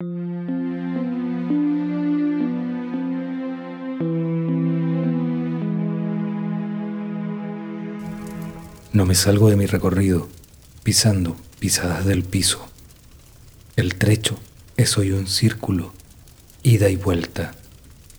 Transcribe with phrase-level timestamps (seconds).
[0.00, 0.06] No
[9.06, 10.28] me salgo de mi recorrido,
[10.84, 12.64] pisando pisadas del piso.
[13.74, 14.38] El trecho
[14.76, 15.92] es hoy un círculo,
[16.62, 17.56] ida y vuelta,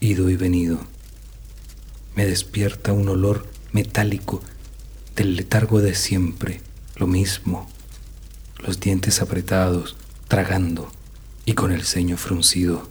[0.02, 0.82] ido y venido.
[2.14, 4.41] Me despierta un olor metálico
[5.16, 6.59] del letargo de siempre,
[6.98, 7.70] lo mismo,
[8.57, 9.96] los dientes apretados,
[10.27, 10.91] tragando
[11.50, 12.88] y con el ceño fruncido.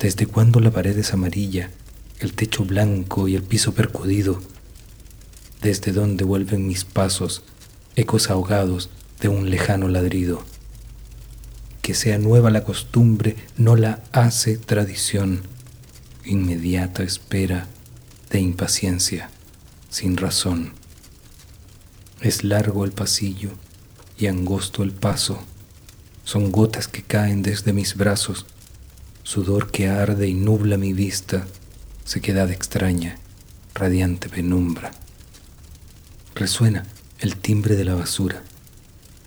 [0.00, 1.70] ¿Desde cuando la pared es amarilla,
[2.18, 4.42] el techo blanco y el piso percudido?
[5.60, 7.44] desde donde vuelven mis pasos,
[7.94, 10.42] ecos ahogados de un lejano ladrido.
[11.82, 15.42] Que sea nueva la costumbre no la hace tradición,
[16.24, 17.68] inmediata espera
[18.30, 19.30] de impaciencia,
[19.88, 20.72] sin razón.
[22.20, 23.50] Es largo el pasillo
[24.18, 25.44] y angosto el paso,
[26.24, 28.46] son gotas que caen desde mis brazos,
[29.22, 31.46] sudor que arde y nubla mi vista,
[32.04, 33.18] sequedad extraña,
[33.74, 34.92] radiante penumbra.
[36.34, 36.84] Resuena
[37.18, 38.42] el timbre de la basura,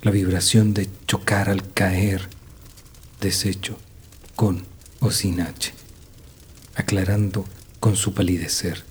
[0.02, 2.28] la vibración de chocar al caer,
[3.22, 3.78] desecho
[4.36, 4.66] con
[5.00, 5.74] o sin H,
[6.76, 7.46] aclarando
[7.80, 8.84] con su palidecer.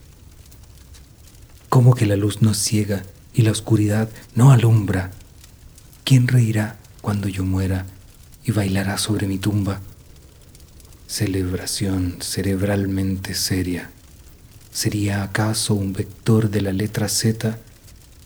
[1.68, 3.02] Como que la luz no ciega
[3.34, 5.10] y la oscuridad no alumbra?
[6.04, 7.86] ¿Quién reirá cuando yo muera
[8.44, 9.80] y bailará sobre mi tumba?
[11.06, 13.90] Celebración cerebralmente seria.
[14.72, 17.58] ¿Sería acaso un vector de la letra Z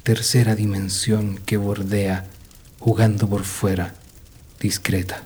[0.08, 2.26] tercera dimensión que bordea,
[2.78, 3.94] jugando por fuera,
[4.58, 5.22] discreta.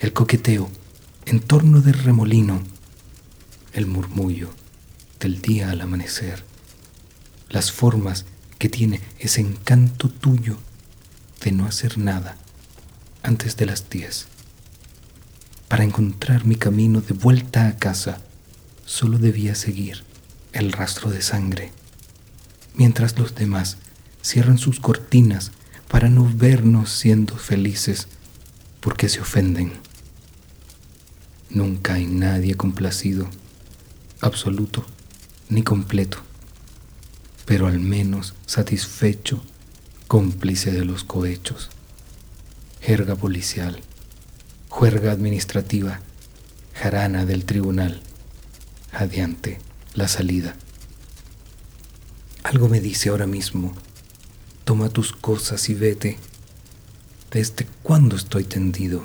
[0.00, 0.68] El coqueteo
[1.24, 2.62] en torno del remolino,
[3.72, 4.50] el murmullo
[5.18, 6.44] del día al amanecer,
[7.48, 8.26] las formas
[8.58, 10.58] que tiene ese encanto tuyo
[11.42, 12.36] de no hacer nada
[13.28, 14.26] antes de las diez.
[15.68, 18.22] Para encontrar mi camino de vuelta a casa,
[18.86, 20.02] solo debía seguir
[20.54, 21.70] el rastro de sangre
[22.74, 23.76] mientras los demás
[24.22, 25.50] cierran sus cortinas
[25.88, 28.08] para no vernos siendo felices
[28.80, 29.72] porque se ofenden.
[31.50, 33.28] Nunca hay nadie complacido,
[34.22, 34.86] absoluto
[35.50, 36.18] ni completo,
[37.44, 39.42] pero al menos satisfecho,
[40.06, 41.68] cómplice de los cohechos.
[42.80, 43.80] Jerga policial,
[44.68, 46.00] juerga administrativa,
[46.74, 48.00] jarana del tribunal,
[48.92, 49.58] adiante
[49.94, 50.56] la salida.
[52.44, 53.74] Algo me dice ahora mismo,
[54.64, 56.18] toma tus cosas y vete.
[57.30, 59.02] ¿Desde cuándo estoy tendido?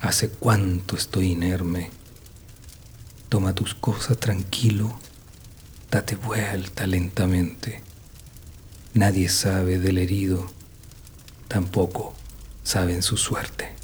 [0.00, 1.90] ¿Hace cuánto estoy inerme?
[3.28, 4.98] Toma tus cosas tranquilo,
[5.90, 7.82] date vuelta lentamente.
[8.94, 10.50] Nadie sabe del herido,
[11.48, 12.14] tampoco
[12.62, 13.74] saben su suerte.